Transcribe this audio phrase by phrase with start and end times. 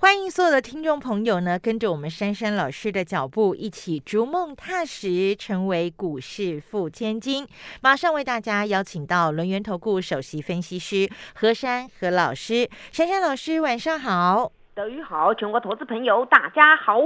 [0.00, 7.44] 欢迎所有的听众朋友呢，跟着我们珊珊老师的脚步，一起逐梦踏实，成为股市富千金。
[7.80, 14.52] 马上为大家邀请到轮源投顾首席分析师何珊何老师，珊珊老师晚上好。
[14.78, 17.00] 德语好，全国投资朋友大家好。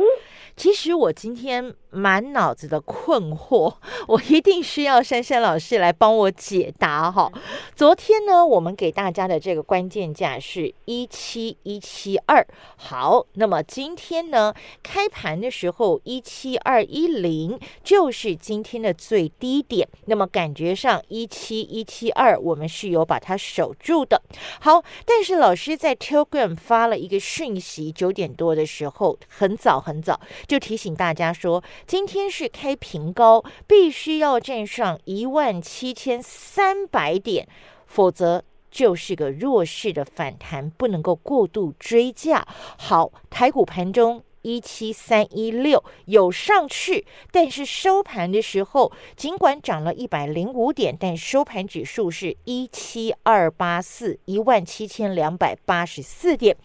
[0.55, 3.75] 其实我今天满脑子的困惑，
[4.09, 7.33] 我一定需要珊珊老师来帮我解答哈。
[7.75, 12.47] 昨天呢，我们给大家的这个关键价是一七一七二，
[12.77, 14.52] 好，那么今天呢，
[14.83, 24.21] 开盘的时候一七二一零就是今天的最低点，那么感觉上一七一七二我们是有把它守住的。
[24.61, 27.62] 好，但是老师在 Telegram 发了一个讯。
[27.93, 37.46] 九点多的时候，很早很早就提醒大家说，今天是开平高，必须要站上一万七千三百点，
[37.87, 42.46] 否则就是个弱势的反弹，不能够过度追价。
[42.79, 44.23] 好，台股盘中。
[44.43, 56.57] 一七三一六有上去，但是收盘的时候，尽管涨了一百零五点，但收盘指数是一七二八四一万七千两百八十四点。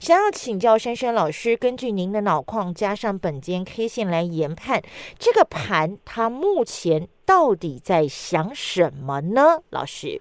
[0.00, 4.82] 想要请教珊珊老师，根据您的脑矿加上本间 K 线来研判
[5.18, 9.62] 这个盘，它目前到底在想什么呢？
[9.70, 10.20] 老师？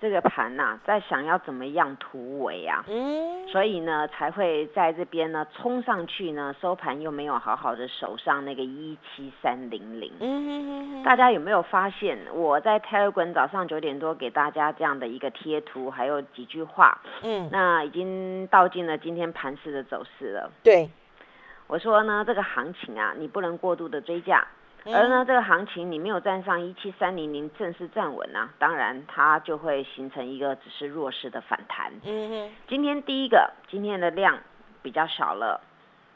[0.00, 2.82] 这个盘呐，在想要怎么样突围啊？
[2.88, 10.10] 嗯，所以呢，才会在这边呢冲上去呢，收盘又没有好好的守上那个一七三零零。
[10.20, 16.98] 嗯大家有没有发现，我在 Telegram 早上九点多给大家这样的一个贴图，还有几句话？
[17.22, 20.50] 嗯，那已经道尽了今天盘市的走势了。
[20.62, 20.88] 对，
[21.66, 24.46] 我说呢，这个行情啊，你不能过度的追价。
[24.86, 31.92] 而呢，这个行情你没有站上一七三零零正式站稳啊，当然它就会形成一个只是弱势的反弹。
[32.04, 32.50] 嗯哼。
[32.66, 34.38] 今天第一个，今天的量
[34.82, 35.60] 比较少了。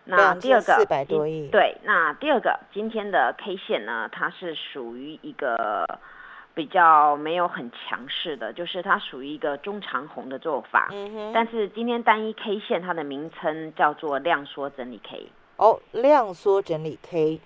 [0.05, 1.49] 那第二个四百多亿。
[1.49, 5.87] 对，那第二个今天的 K 线呢，它是属于一个
[6.55, 10.89] 比较没有很强势的，就是它属于一个中长红的做法。
[10.91, 11.33] 嗯哼。
[11.35, 15.29] 但是今天单一 K 线它的名称叫做量缩整理 K。
[15.57, 17.41] 哦，量缩整理 K。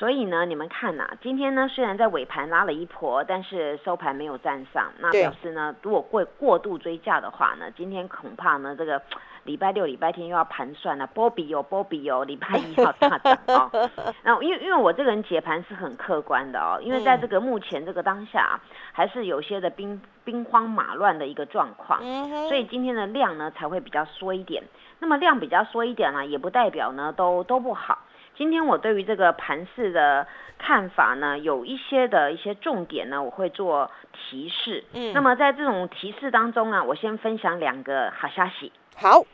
[0.00, 9.02] 所以呢，你们看呐，今天呢虽然在尾盘拉了一波，但是收盘没有站上，那表示呢，如果过过度追价的话呢，今天恐怕呢这个
[9.44, 13.70] 礼拜六、礼拜天又要盘算了，波比有波比有，礼拜一要大涨哦。
[14.24, 18.58] 那因为因为我这个人解盘是很客观的哦，因为在这个目前这个当下，
[18.92, 22.00] 还是有些的兵兵荒马乱的一个状况，
[22.48, 24.64] 所以今天的量呢才会比较缩一点。
[24.98, 27.98] 那么量比较缩一点呢，也不代表呢都都不好。
[28.40, 34.82] 今天我对于这个盘市的看法呢，有一些的一些重点呢，我会做提示。
[34.94, 38.72] 嗯，那么在这种提示当中呢，我先分享两个好消息。
[38.96, 39.26] 好，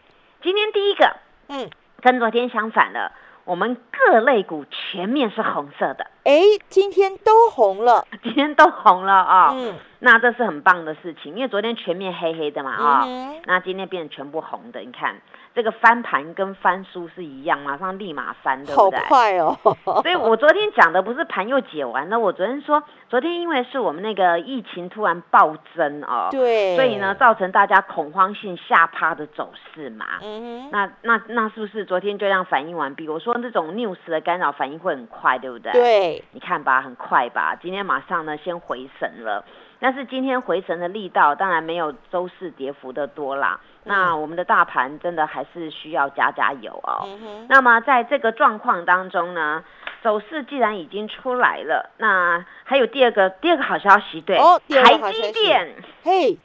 [0.42, 1.16] 今天第一个，
[1.50, 3.12] 嗯，跟昨天相反了，
[3.44, 6.08] 我们各类股全面是红色的。
[6.26, 9.52] 哎，今天都红了，今天都红了啊。
[9.54, 13.06] 嗯，那这是很棒的事情，因为昨天全面黑黑的嘛啊，
[13.44, 15.14] 那今天变成全部红的，你看。
[15.54, 18.98] 这个翻盘跟翻书是一样，马上立马翻，对不对？
[18.98, 19.56] 好快哦！
[20.04, 30.04] 所以我昨天讲的不是盘又解完了，我昨天说，昨天因为是我们那个疫情突然暴增哦，对，所以呢造成大家恐慌性下趴的走势嘛。
[30.22, 33.08] 嗯那那那是不是昨天就这样反应完毕？
[33.08, 35.72] 我说那种 news 的干扰反应会很快，对不对？
[35.72, 37.56] 对，你看吧，很快吧？
[37.60, 39.44] 今天马上呢先回神了。
[39.78, 43.60] 但是今天回神的力道当然没有周四跌幅的多啦。
[43.84, 47.06] 那我们的大盘真的还是需要加加油哦。
[47.48, 49.62] 那么在这个状况当中呢，
[50.02, 56.38] 走势既然已经出来了，那还有第二个第二个好消息，对，台积电，嘿，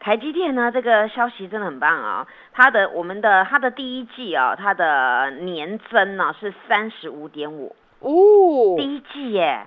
[0.00, 2.26] 台积电呢这个消息真的很棒啊。
[2.52, 9.66] 它的我们的它的第一季啊，它的年增呢是三十五点五，哦，第一季耶。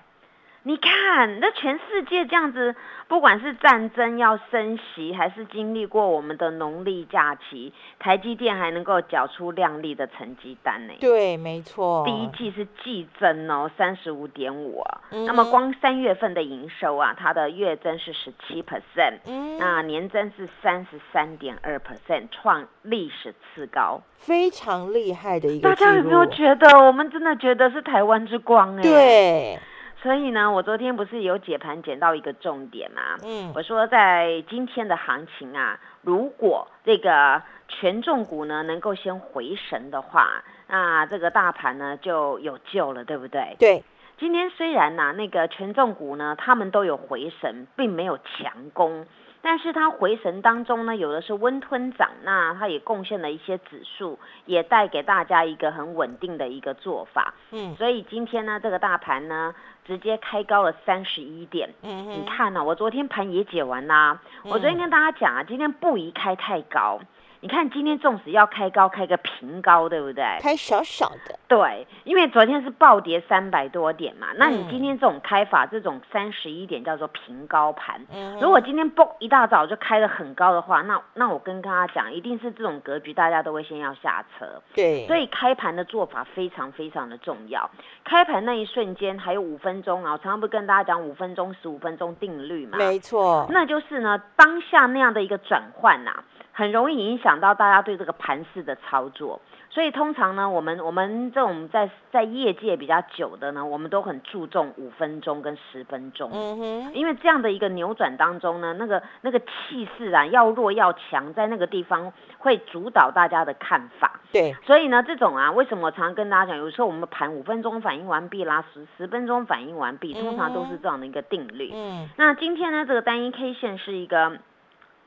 [0.63, 2.75] 你看，那全世界这样子，
[3.07, 10.93] 不管是战争要升息，还是经历过我们的农历假期，台积电还能够缴出亮丽的成绩单呢。
[10.99, 12.03] 对，没错。
[12.05, 15.01] 第一季是季增哦，三十五点五啊。
[15.25, 19.17] 那么光三月份的营收啊，它的月增是十七 percent，
[19.57, 25.69] 那年增是三十三点二 percent，创历史次高，非常厉害的一个。
[25.69, 28.83] 大家有没有觉得，我们真的觉得是台湾之光哎？
[28.83, 29.59] 对。
[30.01, 33.17] 所以呢，我昨天不是有解盘捡到一个重点吗？
[33.23, 43.55] 嗯，我说在今天的行情啊，如果这个权重股呢能够先回神的话，那这个大盘呢就有救了，对不对？
[43.59, 43.83] 对，
[44.17, 49.05] 今天虽然呐、那个权重股呢，他们都有回神，并没有强攻。
[49.43, 57.33] 但是它回神当中呢，有的是温吞涨，那它也贡献了一些指数，也带给大家一个很稳定的一个做法。
[57.49, 59.55] 嗯所以今天呢，这个大盘呢，
[59.85, 61.73] 直接开高了三十一点。
[61.81, 66.99] 嗯，你看呢、我昨天盘也解完啦、我昨天跟大家讲啊，今天不宜开太高。
[67.41, 70.23] 你看今天纵使要开高，开个平高，对不对？
[70.39, 77.99] 开小小的，对，因为昨天是暴跌三百多点嘛，那你嗯今天这种开法，这种三十一点叫做平高盘。
[78.13, 84.61] 嗯如果今天嘣一大早就开得很高的话，那那我跟大家讲，一定是这种格局，大家都会先要下车。
[84.75, 87.67] 对，所以开盘的做法非常非常的重要。
[88.03, 92.77] 开盘那一瞬间还有五分钟啊，我常常不跟大家讲五分钟、十五分钟定律嘛。
[92.77, 99.41] 没错，那就是呢，当下那样的一个转换呐、很容易影响到大家对这个盘势的操作。
[99.69, 106.29] 所以通常呢，我们我们这种在在业界比较久的呢，我们都很注重五分钟跟十分钟。
[106.33, 114.19] 嗯哼，因为这样的一个扭转当中呢，那个那个气势啊，要弱要强，在那个地方会主导大家的看法。
[114.33, 121.71] 对，所以呢，这种啊，为什么我常常跟大家讲，有时候我们盘五分钟反应完毕啦，十十分钟反应完毕，通常都是这样的一个定律。
[121.73, 124.37] 嗯那今天呢，这个单一 K 线是一个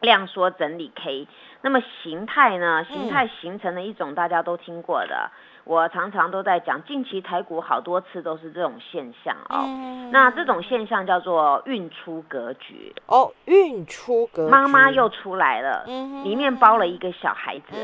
[0.05, 1.27] 量缩整理 K，
[1.63, 5.31] 那么形态呢，形态形成了一种大家都听过的，
[5.65, 9.65] 我常常都在讲，近期台股好多次都是这种现象哦。
[9.67, 17.75] 嗯那这种现象叫做运出格局，哦，运出格局，妈妈又出来了，嗯里面包了一个小孩子。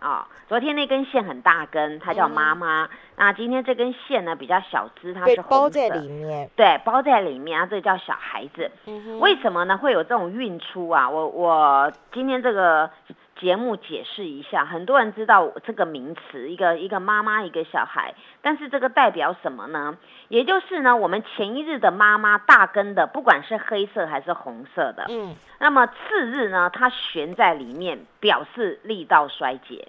[0.00, 2.88] 啊、昨天那根线很大根，它叫妈妈。
[3.16, 8.70] 那今天这根线呢比较小只，它是红包在色里面，对，包在里面啊，这叫小孩子。
[8.86, 9.78] 嗯，为什么呢？
[9.78, 11.08] 会有这种运出啊？
[11.08, 12.90] 我我今天这个
[13.40, 19.96] 节目解释一下，很多人知道这个名词，一个一个妈妈，一个小孩，但是这个代表什么呢？
[20.28, 29.88] 也就是呢，我们前一日的妈妈大根的，不管是黑色还是红色的，嗯，那么次日呢，它悬在里面，表示力道衰竭。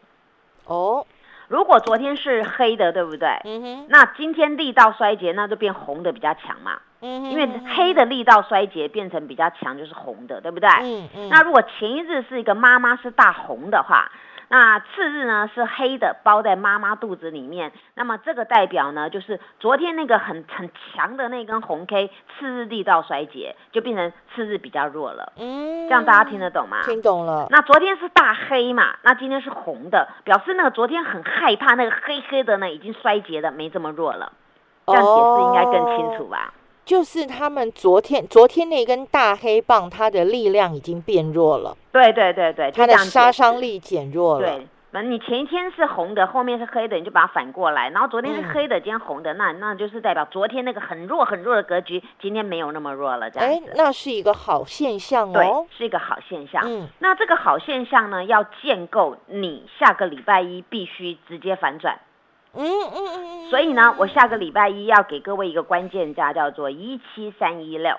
[0.65, 1.05] 哦，
[1.49, 3.27] 如果昨天是黑的，对不对？
[3.43, 6.79] 嗯哼，那今天力道衰竭，那就变红的比较强嘛。
[7.01, 10.69] 嗯，因为黑的力道衰竭变成比较强，就是红的，对不对？
[10.81, 14.11] 嗯嗯，那如果前一日是一个妈妈是大红的话，
[14.49, 25.31] 那次日呢是黑的包在妈妈肚子里面，那么这个代表呢就是昨天那个很很强的那根红 K，次日力道衰竭，就变成次日比较弱了。
[25.37, 26.83] 嗯，这样大家听得懂吗？
[26.83, 34.33] 听懂了，那昨天是大黑嘛，那今天是红的，表示那个昨天很害怕那个黑黑的呢，已经衰竭的没这么弱了。
[34.85, 36.53] 这样解释应该更清楚吧？
[36.91, 44.45] 就是他们昨天昨天那根大黑棒，它的力量已经变弱了，对对对对，它的杀伤力减弱了。
[44.45, 56.61] 对，那你前一天是红的，后面是黑的，你就把它反过来，然后昨天是嗯黑的，今天红的，那那就是代表昨天那个很弱很弱的格局，今天没有那么弱了，这样哎子。，那是一个好现象对哦。，是一个好现象。
[56.65, 61.97] 嗯那这个好现象呢，要建构你下个礼拜一必须直接反转。
[62.53, 67.95] 嗯嗯嗯嗯，所以呢，我下个礼拜一要给各位一个关键价，叫做一七三一六。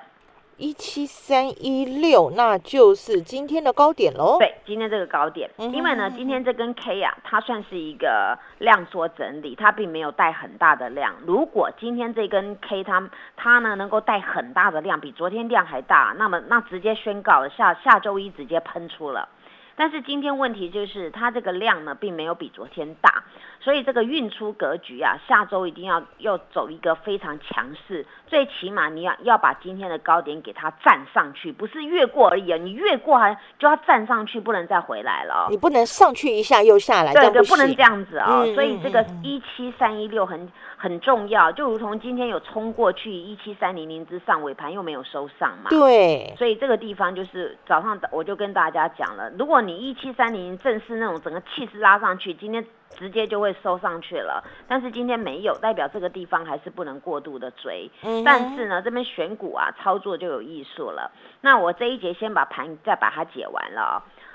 [0.58, 4.36] 一七三一六，那就是今天的高点喽。
[4.38, 11.14] 对，今天这个高点，嗯因为呢，今天这根 K 啊，它算是一个量缩整理，它并没有带很大的量。
[11.26, 19.28] 如果今天这根 K 它它呢能够带很大的量，比昨天量还大，那么那直接宣告了下下周一直接喷出了。
[19.74, 23.24] 但是今天问题就是它这个量呢，并没有比昨天大，
[23.62, 38.44] 所以这个运出格局啊，下周一定要要走一个非常强势，最起码你要要把今天的高点给它站上去，不是越过而已啊，你越过还就要站上去，不能再回来了哦、你不能上去一下又下来，这对对，不能这样子哦。
[38.44, 45.70] 嗯所以这个一七三一六很很重要，就如同今天有冲过去一七三零零之上，尾盘又没有收上嘛。
[45.70, 52.64] 对，所以这个地方就是早上我就跟大家讲了，如果你一七三零正是那种整个气势拉上去，今天
[52.96, 54.44] 直接就会收上去了。
[54.68, 57.90] 但是今天没有，代表这个地方还是不能过度的追。
[58.02, 61.10] 嗯但是呢，这边选股啊，操作就有艺术了。
[61.40, 63.92] 那我这一节先把盘再把它解完了哦。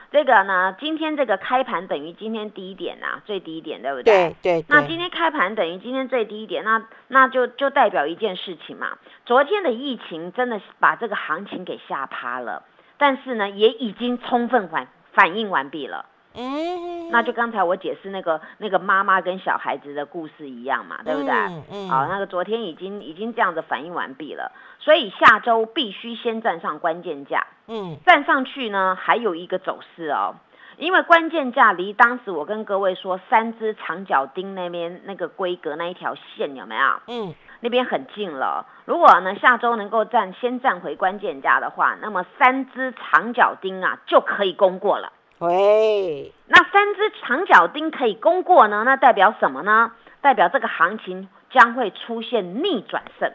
[0.09, 8.97] 这个呢，今天这个开盘等于今天低点啊，最低点，对不对对对那今天开盘等于今天最低点，那那就就代表一件事情嘛。
[9.25, 12.63] 昨天的疫情真的把这个行情给吓趴了，
[12.97, 16.05] 但是呢，也已经充分反反应完毕了。
[16.37, 21.31] 嗯，那就刚才我解释那个那个妈妈跟小孩子的故事一样嘛，对不对？
[21.33, 30.35] 嗯嗯好，那个昨天已经已经这样子反应完毕了，所以下周必须先站上关键价，嗯站上去呢还有一个走势哦。
[30.77, 36.81] 因为关键价离当时我跟各位说三只长脚钉那边那个规格那一条线有没有？
[37.07, 38.67] 嗯那边很近了。
[38.85, 45.11] 如果呢下周能够站先站回关键价的话，那么三只长脚钉啊就可以攻过了。
[45.39, 49.91] 喂，那三只长脚钉可以攻过呢，那代表什么呢？
[50.19, 53.31] 代表这个行情将会出现逆转胜。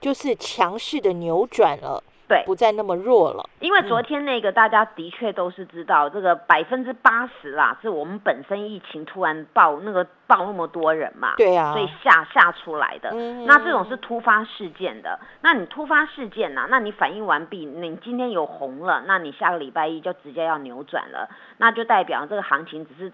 [0.00, 2.02] 就是强势的扭转了，
[2.34, 3.48] 对，不再那么弱了。
[3.60, 13.10] 因为昨天那个大家的确都是知道，这个百分之八十啦，是我们本身疫情突然爆那个爆那么多人嘛，对啊所以吓吓出来的。
[13.12, 23.12] 嗯那这种是突发事件的，那你突发事件呐、那你反应完毕，你今天有红了，那你下个礼拜一就直接要扭转了，那就代表这个行情只是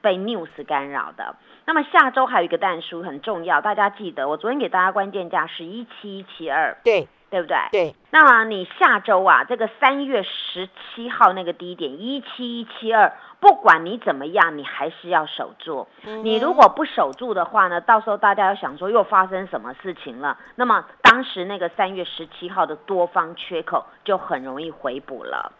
[0.00, 1.34] 被 news 干扰的。
[1.64, 7.56] 那么下周还有一个蛋书很重要，大家记得，我昨天给大家关键价是一七一七二，对对不对？
[7.70, 15.86] 对，那么你下周啊，这个三月十七号那个低点一七一七二，不管你怎么样，你还是要守住。
[16.04, 25.52] 嗯你如果不守住的话呢，到时候大家要想说又发生什么事情了，那么当时那个三月十七号的多方缺口就很容易回补了。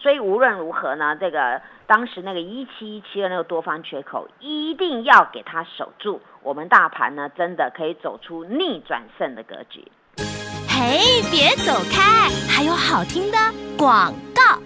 [0.00, 9.90] 所以无论如何呢，这个当时那个一七一七的那个多方缺口一定要给它守住，我们大盘呢真的可以走出逆转胜的格局。
[10.80, 13.38] 嘿，别走开，还有好听的
[13.76, 14.62] 广告。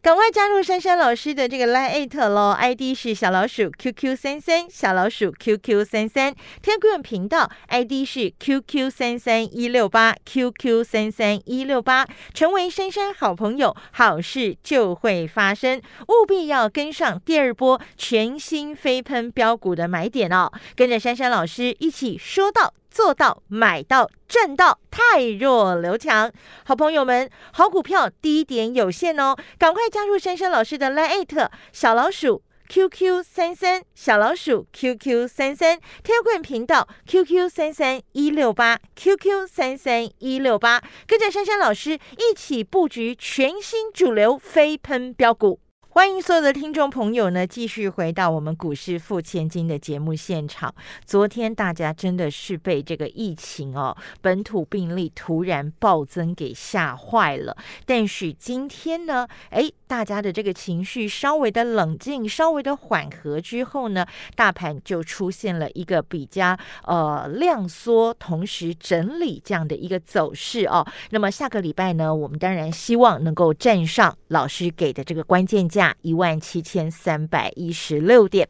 [0.00, 6.32] 赶快加入珊珊老师的这个 Line at 喽，ID 是小老鼠 QQ 三三，小老鼠 QQ 三三
[6.62, 22.72] ，Telegram 频道 ID 是 QQ 三三一六八 QQ 三三一六八，成为珊珊好朋友，好事就会发生，务必要跟上第二波全新飞喷标股的买点哦，跟着珊珊老师一起说到。
[22.92, 26.30] 做到买到赚到，太弱留强。
[26.64, 37.48] 好朋友们，好股票低点有限哦，赶快加入珊珊老师的 Line 小老鼠 QQ 三三小老鼠 QQ 三三 t e l g r a m 频道 QQ
[37.48, 45.60] 三三一六八 QQ 三三一六八，跟着珊珊老师一起布局全新主流飞喷标股。
[45.94, 50.74] 欢迎所有的听众朋友呢，继续回到我们股市付千金的节目现场。
[51.04, 57.54] 昨天大家真的是被这个疫情哦，本土病例突然暴增给吓坏了。
[57.84, 70.86] 但是今天呢，哎，大家的这个情绪稍微的冷静，稍微的缓和之后呢，大盘就出现了一个比较呃量缩，同时整理这样的一个走势哦。
[71.10, 78.46] 那么下个礼拜呢，我们当然希望能够站上老师给的这个关键价一万七千三百一十六点。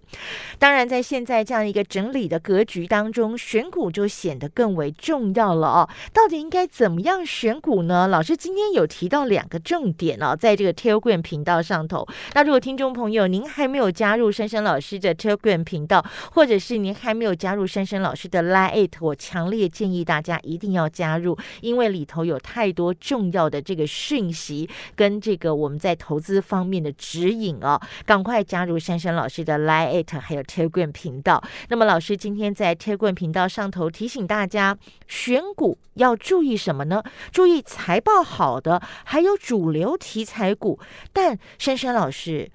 [0.58, 5.88] 当然，在现在这样一个整理的格局当中，选股就显得更为重要了哦。
[6.12, 8.08] 到底应该怎么样选股呢？
[8.08, 12.04] 老师今天有提到两个重点哦，在这个 Telegram 频道上头。
[12.34, 27.78] 那如果听众朋友您还没有加入珊珊老师的 Telegram 频道，或者是您还没有加入珊珊老师的 Line，我强烈建议大家一定要加入，因为里头有太多重要的这个讯息跟这个我们在投资方面的指引哦。
[28.06, 31.42] 赶快加入珊珊老师的 Line 还有 Telegram 频道。
[31.68, 34.76] 那么老师今天在 Telegram 频道上头提醒大家，
[35.06, 37.02] 选股要注意什么呢？
[37.30, 40.78] 注意财报好的，还有主流题材股。
[41.12, 42.50] 但珊珊老师，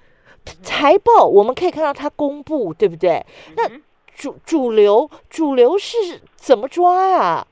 [0.63, 3.25] 财报我们可以看到它公布，对不对？
[3.55, 3.81] 那嗯
[4.15, 5.95] 主主流主流是
[6.35, 7.45] 怎么抓啊？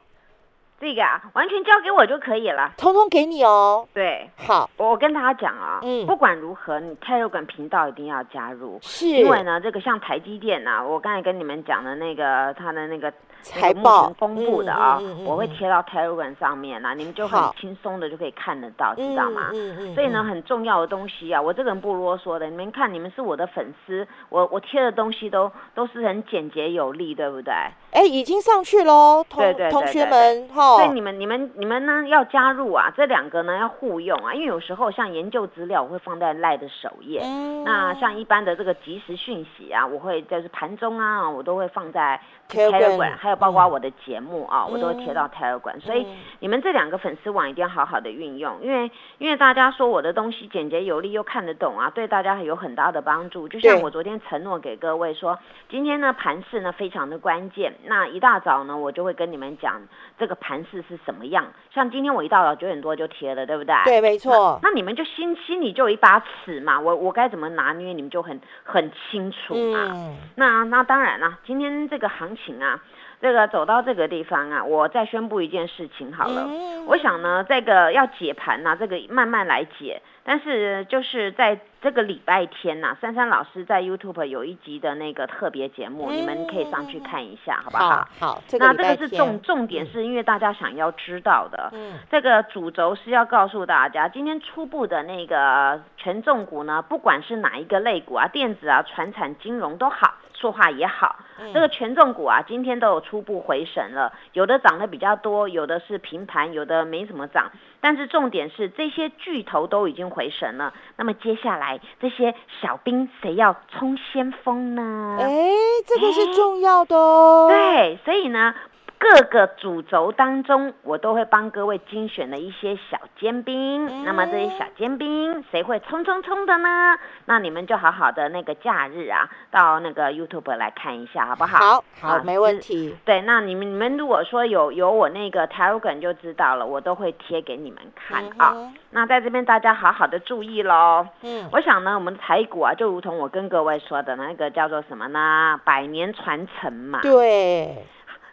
[0.79, 2.73] 这个啊，完全交给我就可以了。
[2.77, 3.87] 通通给你哦。
[3.93, 6.05] 对，好，我跟大家讲啊，嗯。
[6.05, 9.07] 不管如何，你 Telegram 频道一定要加入，是。
[9.07, 13.11] 因为呢，这个像台积电呐、我刚才跟你们讲的那个他的那个
[13.41, 17.47] 财报公布的啊，嗯嗯嗯嗯我会贴到 Telegram 上面啦，你们就好。
[17.47, 19.49] 很轻松的就可以看得到，知道吗？
[19.53, 27.53] 嗯嗯所以呢，嗯很重要的东西啊，我这个人不啰嗦的，你们看，你们是我的粉丝，我我贴的东西都都是很简洁有力，对不对？
[27.91, 30.75] 哎，已经上去喽，同同学们哈。
[30.77, 37.63] 所以你们、你们、你们呢要加入啊，这两个呢要互用啊，因为有时候像研究资料我会放在赖的首页，嗯。
[37.63, 53.47] 那像一般的这个即时讯息啊，我会就是盘中啊，我都会放在 Telegram，Telegram，还有有包括我的节目啊，我都会贴到 Telegram，所以嗯你们这两个粉丝网一定要好好的运用，因为因为大家说我的东西简洁有力又看得懂啊，对大家有很大的帮助。
[53.47, 55.37] 就像我昨天承诺给各位说，
[55.69, 59.81] 今天呢盘势呢非常的关键，那一大早呢我就会跟你们讲
[60.17, 61.45] 这个盘势是什么样。
[61.73, 63.75] 像今天我一大早九点多就贴了，对不对？
[63.85, 69.89] 对，没错，那你们就心心里就有一把尺嘛，我我该怎么拿捏，你们就很很清楚嘛。
[69.91, 72.81] 嗯，那那当然啦，今天这个行情啊，
[73.25, 76.45] 这个走到这个地方啊，我再宣布一件事情好了。
[76.47, 79.99] 嗯我想呢，这个要解盘呐、这个慢慢来解。
[80.23, 87.89] 但是就是在这个礼拜天呐、珊珊老师在 YouTube 有一集的那个特别节目，你们可以上去看一下，好不好？
[87.89, 91.71] 好好，这个那这个是重重点，是因为大家想要知道的。
[91.73, 107.51] 嗯这个主轴是要告诉大家，今天初步的那个权重股呢，不管是哪一个类股啊，电子啊、船产、金融都好，塑化也好，嗯这个权重股啊，今天都有初步回神了，有的涨得比较多，有的是平盘，有的没怎么涨。
[107.81, 115.17] 但是重点是这些巨头都已经回神了，那么接下来这些小兵谁要冲先锋呢？
[115.19, 115.49] 哎，
[115.85, 118.55] 这个是重要的哦，，对，所以呢，
[118.97, 123.87] 各个主轴当中，我都会帮各位精选了一些小尖兵。
[123.87, 126.97] 嗯那么这些小尖兵谁会冲冲冲的呢？
[127.25, 131.57] 那你们就好好的那个假日啊，到那个 YouTube 来看一下，好不好？
[131.57, 138.53] 好好，啊没问题，对，那你们你们如果说有有我那个 Telegram 就知道了，我都会贴给你们看啊。
[138.55, 141.05] 嗯那在这边大家好好的注意喽。
[141.21, 145.59] 嗯，我想呢，我们的台股啊，就如同我跟各位说的那个叫做什么呢？
[145.65, 146.99] 百年传承嘛。
[147.01, 147.85] 对，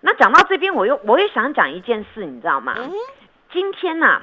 [0.02, 2.74] 那讲到这边，我又我也想讲一件事，你知道吗？
[2.76, 2.92] 嗯
[3.52, 4.22] 今天呐、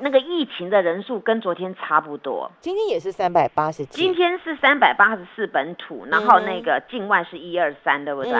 [0.00, 8.32] 那个疫情的人数跟昨天差不多，今天也是三百八十几，今天是三百八十四本土，然后嗯那个境外是一二三，对不对？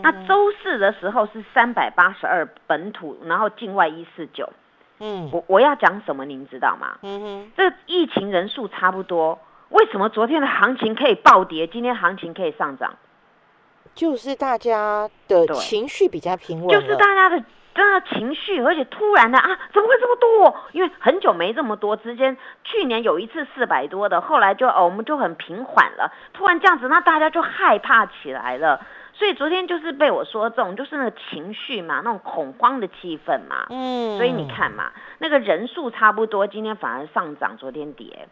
[0.00, 4.48] 那周四的时候是三百八十二本土，然后境外一四九。
[5.00, 6.96] 嗯我我要讲什么，您知道吗？
[7.02, 9.38] 嗯哼，这疫情人数差不多，
[9.70, 12.94] 为什么昨天的行情可以暴跌，今天行情可以上涨？
[13.96, 17.42] 就是大家的情绪比较平稳就是大家的
[17.74, 20.56] 真的情绪，而且突然的啊，怎么会这么多？
[20.72, 28.86] 因为很久没这么多，之间去年有一次四百多的，后来就哦我们就很平缓了，突然这样子，那大家就害怕起来了。
[29.12, 33.66] 所以昨天就是被我说中，就是那个情绪嘛，那种恐慌的气氛嘛。
[33.70, 38.28] 嗯，所以你看嘛，那个人数差不多，今天反而上涨，昨天跌。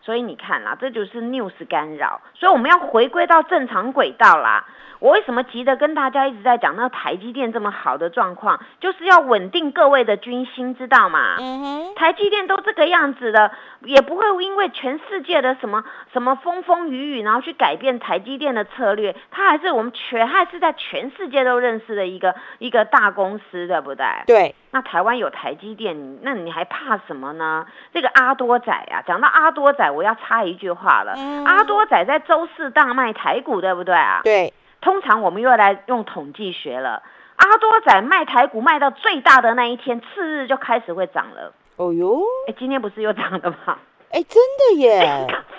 [0.00, 4.64] 所以你看啦，这就是 news 干扰，所以我们要回归到正常轨道啦。
[5.00, 11.36] 我为什么急着跟大家一直在讲那台积电这么好的状况，就是要稳定各位的军心，知道吗？
[11.38, 13.52] 嗯哼，台积电都这个样子的，
[13.84, 19.14] 也不会因为全世界的什么什么风风雨雨，然后去改变台积电的策略。
[19.30, 24.04] 它还是我们全还是在全世界都认识的一个一个大公司，对不对？
[24.26, 27.66] 对，那台湾有台积电，那你还怕什么呢？
[27.92, 31.14] 这个阿多仔啊，讲到阿多仔，我要插一句话了。
[31.16, 34.20] 嗯阿多仔在周四大卖台股，对不对啊？
[34.24, 37.02] 对，通常我们又来用统计学了。
[37.36, 41.52] 阿多仔卖台股卖到最大的那一天，次日就开始会涨了。
[41.76, 43.78] 哦哟，哎，今天不是又涨了吗？
[44.10, 45.26] 哎，真的耶，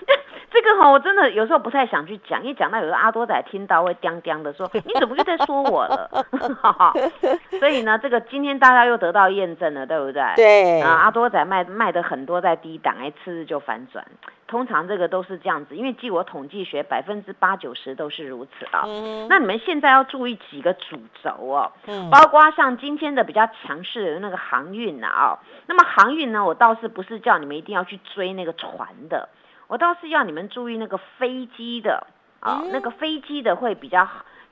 [0.52, 6.26] 这个哈、我真的有时候不太想去讲，因为讲到有个阿多仔听到会刁刁的说：“你怎么又在说我了？
[7.60, 10.24] ”所以呢，这个今天大家又得到验证了，对不对？
[10.36, 14.06] 对，啊，阿多仔卖卖的很多在低档，哎，次日就反转。
[14.48, 18.82] 通常这个都是这样子，因为据我统计学，百分之八九十都是如此啊。
[18.88, 29.30] 嗯那你们现在要注意几个主轴哦，嗯包括像今天的比较强势的那个航运啊、哦，那么航运呢，我倒是不是叫你们一定要去追那个船的，
[29.70, 32.08] 我倒是要你们注意那个飞机的
[32.42, 34.06] 啊、嗯那个飞机的会比较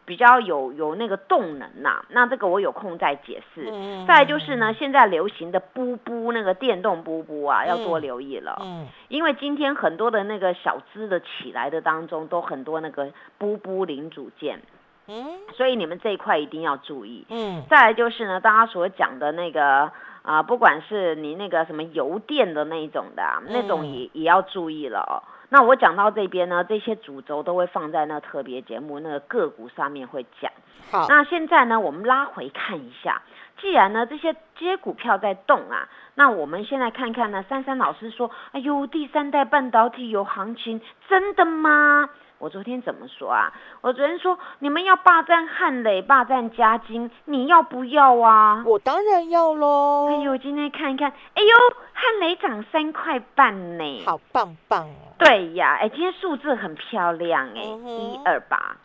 [0.05, 3.67] 比较有有那个动能呐、那这个我有空再解释。
[3.73, 8.57] 嗯再来就是呢，现在流行的布布那个电动布布啊，要多嗯留意了。
[8.61, 14.61] 嗯因为今天很多的那个小资的起来的当中，都很多那个布布零组件，
[15.07, 17.25] 嗯所以你们这一块一定要注意。
[17.29, 19.91] 嗯再来就是呢，大家所讲的那个
[20.27, 25.23] 啊、不管是你那个什么油电的那一种的、啊，那种嗯也也要注意了哦。
[25.47, 30.51] 那我讲到这边呢，这些主轴都会放在那特别节目那个个股上面会讲。
[30.91, 33.21] 好，那现在呢，我们拉回看一下，
[33.61, 42.09] 既然呢这些这些股票在动啊，那我们现在看看呢，珊珊老师说，哎呦，第三代半导体有行情，真的吗？
[42.39, 43.51] 我昨天怎么说啊？
[43.81, 48.63] 我昨天说你们要霸占汉磊，霸占嘉金，你要不要啊？
[48.65, 51.55] 我当然要喽，哎呦，今天看一看，哎呦，
[51.93, 54.03] 汉磊涨三块半呢。
[54.05, 58.77] 好棒棒哦，对呀，哎，今天数字很漂亮哎，一二八，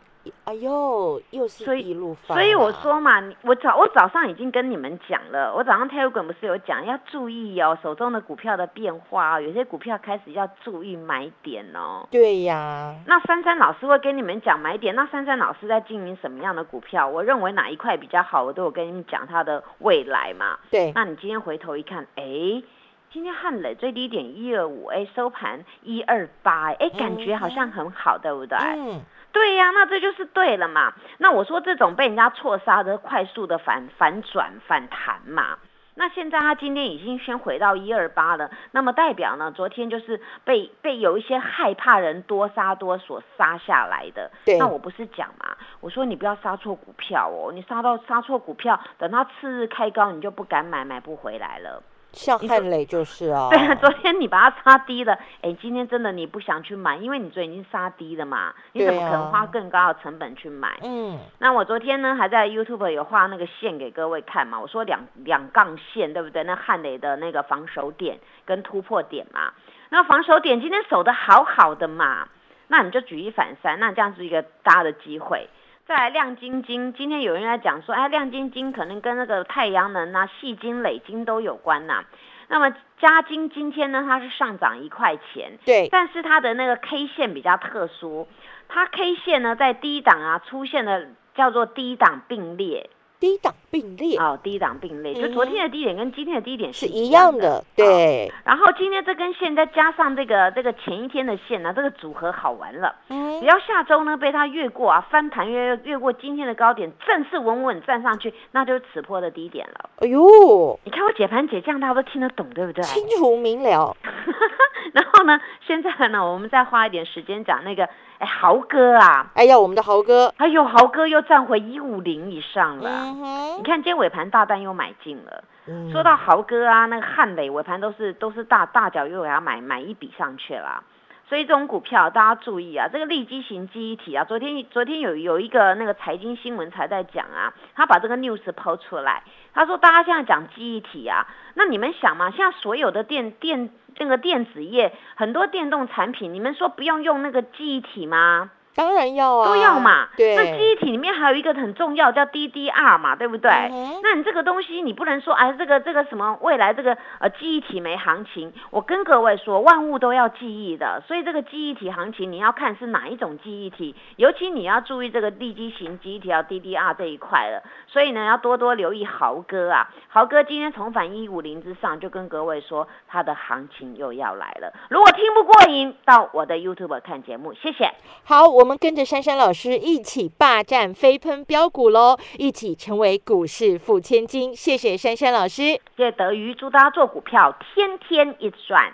[0.45, 12.07] 哎呦，又是一路发，所以我，说嘛，你我早我早上已经跟你们讲了，我早上 Telegram 不是有讲要注意哦，手中的股票的变化哦，有些股票开始要注意买点哦。
[12.11, 17.09] 对呀，那珊珊老师会跟你们讲买点，那珊珊老师在经营什么样的股票？
[17.09, 20.59] 我认为哪一块比较好，我都有跟你们讲它的未来嘛。
[20.71, 22.63] 对，那你今天回头一看，哎，
[23.11, 28.57] 今天汉磊最低点一二五，哎，收盘一二八，哎，感觉好像很好，对不对？
[28.59, 29.01] 嗯，
[29.33, 30.93] 对呀，那这就是对了嘛。
[31.19, 35.59] 那我说这种被人家错杀的快速的反反转反弹嘛。
[35.95, 44.31] 那现在它今天已经先回到一二八了，那么代表呢，昨天就是被被有一些害怕人多杀多所杀下来的。
[44.47, 51.83] 对那我不是讲嘛，我说你不要杀错股票哦，你杀到杀错股票，等到次日开高你就不敢买，买不回来了。
[52.13, 60.79] 像汉磊就是啊， 对啊，昨天你把它杀低了，哎，今天真的你不想去买，因为你昨天已经杀低了嘛，你怎么可能花更高的成本去买？
[60.83, 66.45] 嗯，那我昨天呢还在 YouTube 有画那个线给各位看嘛，我说两两杠线对不对？
[66.45, 69.53] 那汉磊的那个防守点跟突破点嘛，
[69.89, 72.29] 那防守点今天守的好好的嘛，
[72.69, 75.49] 那你就举一反三，那这样是一个大的机会。
[75.85, 82.05] 再来亮晶晶，今天有人在讲说，哎，亮晶晶可能跟那个太阳能啊、细晶、累晶都有关呐、
[82.49, 88.29] 那么嘉金今天呢，它是上涨一块钱，对，但是它的那个 K 线比较特殊，
[88.69, 92.89] 它 K 线呢在低档啊出现了叫做低档并列
[93.23, 97.65] 低档并列哦，低档并列，就嗯昨天的低点跟今天的低点是一一样的的，。
[97.77, 102.97] 对，然后今天这根线再加上这个这个前一天的线呢、这个组合好玩了。
[103.11, 109.89] 嗯只，要下周呢被它越过啊，翻盘越越过今天的高点，正式稳稳站上去，那就是此波的低点了。
[110.01, 112.83] 哎呦，你看我解盘解这样，大家都听得懂，对不对？
[112.83, 113.97] 清楚明了，
[114.93, 117.89] 然后呢，现在呢，我们再花一点时间讲那个，
[118.23, 122.89] 哎，豪哥啊，哎呀，我们的豪哥，哎呦，豪哥又站回一五零以上了。
[122.89, 125.43] 嗯，你看今天尾盘大单又买进了。
[125.67, 130.85] 嗯说到豪哥啊，那个汉磊尾盘都是都是大大脚又给他买买一笔上去了。
[131.33, 139.23] 所以这种股票大家注意啊，这个利基型记忆体啊，昨天昨天有有一个那个财经新闻才在讲啊，他把这个 news 抛出来，
[139.55, 148.51] 他说大家现在讲记忆体啊，那你们想嘛，现在所有的电电那个电子业很多电动产品，你们说不用用那个记忆体吗？
[148.75, 150.09] 当然要啊，都要嘛。
[150.17, 153.51] 对，那记忆体里面还有一个很重要叫 DDR 嘛，对不对？
[153.51, 158.53] 嗯那你这个东西你不能说哎，这个这个什么未来这个呃记忆体没行情。
[158.71, 167.63] 我跟各位说，万物都要记忆的，所以这个记忆体行情你要看是哪一种记忆体，尤其你要注意这个地基型记忆体要 DDR 这一块了。
[167.87, 174.73] 所以呢，要多多留意豪哥啊，豪哥今天重返一五零之上，就跟各位说他的行情又要来了。
[174.89, 177.93] 如果听不过瘾，到我的 YouTube 看节目，谢谢。
[178.25, 184.55] 好，我们跟着珊珊老师一起霸占飞喷标股喽，一起成为股市富千金。
[184.55, 185.63] 谢谢珊珊老师。
[185.97, 188.93] 谢谢德瑜，祝大家做股票天天一直赚。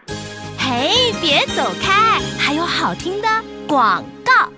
[0.59, 3.29] 嘿，别走开，还有好听的
[3.67, 4.58] 广告。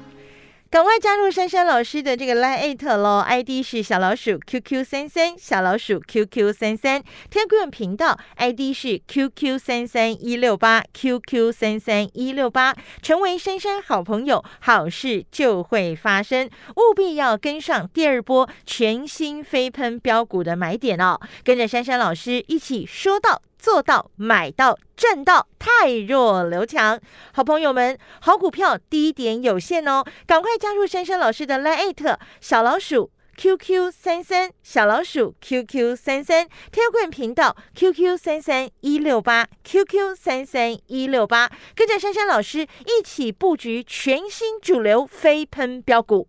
[0.71, 11.51] 赶快加入珊珊老师的这个 Line at 喽，ID 是小老鼠 QQ 三三，小老鼠 QQ 三三，Telegram 频道 ID 是 QQ 三三一六八 QQ
[11.53, 23.43] 三三一六八，成为珊珊好朋友，好事就会发生，务必要跟上第二波全新飞喷标股的买点哦，跟着珊珊老师一起说到。
[23.61, 26.99] 做到买到赚到，太弱留强。
[27.33, 38.17] 好朋友们，好股票低点有限哦，赶快加入珊珊老师的 Line 小老鼠 QQ 三三小老鼠 QQ 三三 t e l g r a m 频道 QQ
[38.17, 46.29] 三三一六八 QQ 三三一六八，跟着珊珊老师一起布局全新主流飞喷标股。